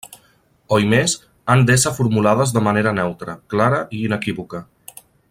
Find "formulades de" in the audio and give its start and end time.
1.99-2.65